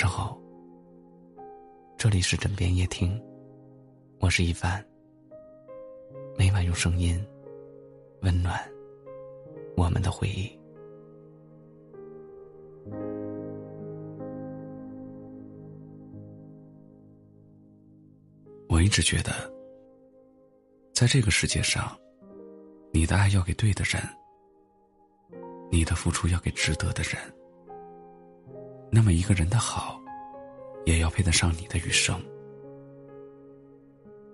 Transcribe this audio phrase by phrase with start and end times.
[0.00, 0.34] 上好，
[1.98, 3.22] 这里是枕边夜听，
[4.18, 4.82] 我是一凡。
[6.38, 7.22] 每晚用声音
[8.22, 8.58] 温暖
[9.76, 10.58] 我们的回忆。
[18.70, 19.30] 我一直觉得，
[20.94, 21.94] 在这个世界上，
[22.90, 24.02] 你的爱要给对的人，
[25.70, 27.18] 你的付出要给值得的人。
[28.90, 30.00] 那么，一个人的好，
[30.84, 32.20] 也要配得上你的余生。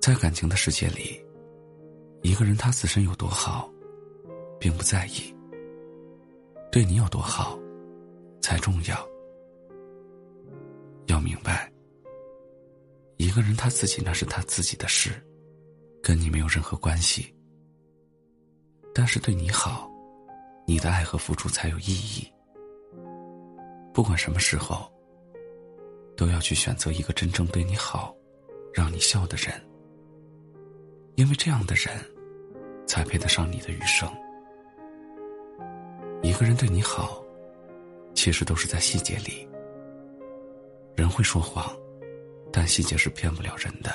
[0.00, 1.24] 在感情的世界里，
[2.22, 3.70] 一个人他自身有多好，
[4.60, 5.34] 并不在意；
[6.70, 7.58] 对你有多好，
[8.40, 9.08] 才重要。
[11.06, 11.72] 要明白，
[13.16, 15.10] 一个人他自己那是他自己的事，
[16.02, 17.34] 跟你没有任何关系。
[18.94, 19.90] 但是对你好，
[20.66, 22.30] 你的爱和付出才有意义。
[23.92, 24.90] 不管什么时候，
[26.16, 28.16] 都要去选择一个真正对你好、
[28.72, 29.52] 让你笑的人，
[31.16, 31.94] 因为这样的人，
[32.86, 34.10] 才配得上你的余生。
[36.22, 37.22] 一个人对你好，
[38.14, 39.46] 其实都是在细节里。
[40.96, 41.74] 人会说谎，
[42.50, 43.90] 但细节是骗不了人的。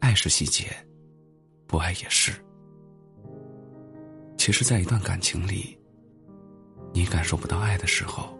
[0.00, 0.66] 爱是细节，
[1.66, 2.32] 不爱也是。
[4.36, 5.78] 其实，在一段感情里。
[6.94, 8.38] 你感受不到爱的时候，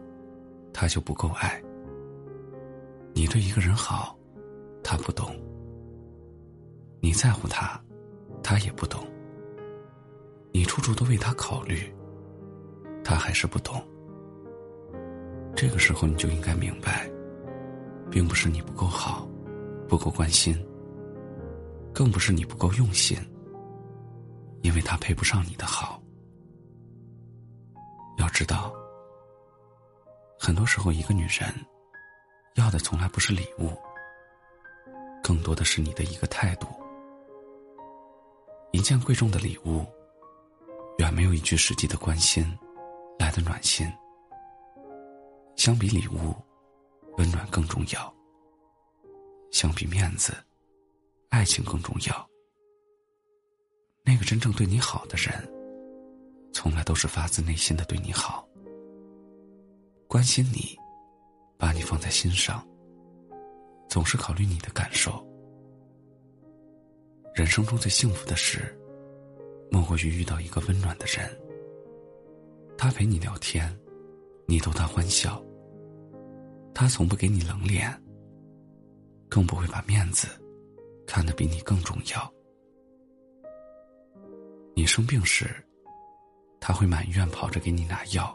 [0.72, 1.60] 他就不够爱。
[3.12, 4.16] 你对一个人好，
[4.80, 5.26] 他不懂；
[7.00, 7.82] 你在乎他，
[8.44, 9.04] 他也不懂。
[10.52, 11.92] 你处处都为他考虑，
[13.02, 13.82] 他还是不懂。
[15.56, 17.10] 这个时候你就应该明白，
[18.08, 19.28] 并不是你不够好，
[19.88, 20.56] 不够关心，
[21.92, 23.18] 更不是你不够用心，
[24.62, 26.00] 因为他配不上你的好。
[28.16, 28.72] 要知道，
[30.38, 31.52] 很多时候，一个女人
[32.54, 33.70] 要的从来不是礼物，
[35.22, 36.68] 更多的是你的一个态度。
[38.72, 39.84] 一件贵重的礼物，
[40.98, 42.44] 远没有一句实际的关心
[43.18, 43.90] 来的暖心。
[45.56, 46.34] 相比礼物，
[47.16, 48.12] 温暖更重要；
[49.52, 50.34] 相比面子，
[51.30, 52.28] 爱情更重要。
[54.02, 55.53] 那个真正对你好的人。
[56.64, 58.48] 从来都是发自内心的对你好，
[60.08, 60.74] 关心你，
[61.58, 62.66] 把你放在心上，
[63.86, 65.22] 总是考虑你的感受。
[67.34, 68.74] 人生中最幸福的事，
[69.70, 71.30] 莫过于遇到一个温暖的人。
[72.78, 73.70] 他陪你聊天，
[74.46, 75.44] 你逗他欢笑。
[76.72, 77.92] 他从不给你冷脸，
[79.28, 80.28] 更不会把面子
[81.06, 82.32] 看得比你更重要。
[84.74, 85.54] 你生病时。
[86.66, 88.34] 他会满医院跑着给你拿药。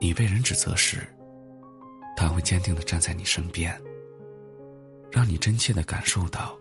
[0.00, 1.06] 你被人指责时，
[2.16, 3.80] 他会坚定的站在你身边，
[5.12, 6.58] 让你真切的感受到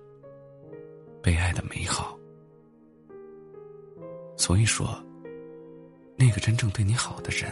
[1.23, 2.15] 被爱的美好。
[4.37, 5.03] 所以说，
[6.15, 7.51] 那个真正对你好的人，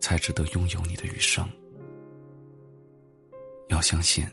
[0.00, 1.46] 才值得拥有你的余生。
[3.68, 4.26] 要相信，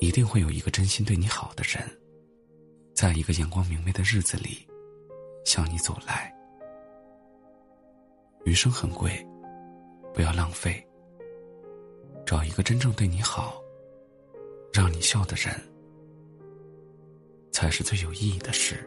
[0.00, 1.80] 一定会有一个真心对你好的人，
[2.92, 4.66] 在一个阳光明媚的日子里。
[5.48, 6.30] 向你走来，
[8.44, 9.26] 余生很贵，
[10.12, 10.86] 不要浪费。
[12.26, 13.58] 找一个真正对你好、
[14.74, 15.58] 让你笑的人，
[17.50, 18.86] 才是最有意义的事。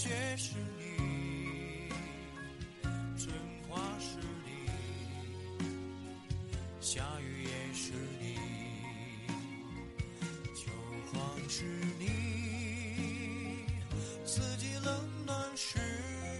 [0.00, 1.90] 雪是你，
[3.18, 3.34] 春
[3.68, 4.16] 花是
[4.46, 4.48] 你，
[6.80, 8.36] 下雨也是你，
[10.54, 10.70] 秋
[11.10, 11.18] 黄
[11.48, 11.64] 是
[11.98, 12.06] 你，
[14.24, 15.80] 四季冷暖是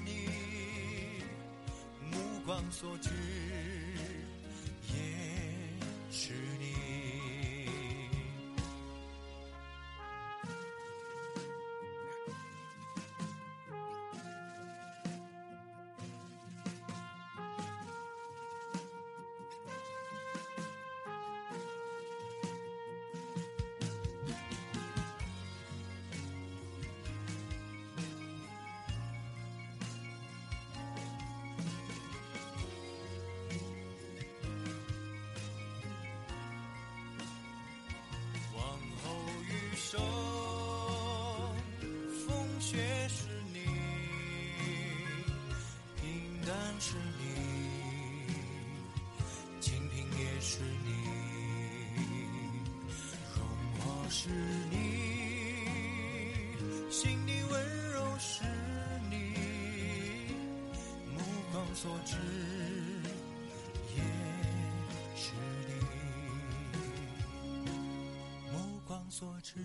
[0.04, 0.28] 你，
[2.12, 2.16] 目
[2.46, 3.11] 光所至。
[46.80, 47.25] 是你，
[49.60, 50.90] 清贫也是你，
[53.34, 53.42] 荣
[53.80, 54.28] 华是
[54.70, 54.76] 你，
[56.88, 58.44] 心底温柔是
[59.10, 59.16] 你，
[61.12, 61.19] 目
[61.50, 62.16] 光所至
[63.96, 64.00] 也
[65.16, 65.32] 是
[65.66, 65.72] 你。
[68.52, 69.58] 目光所至。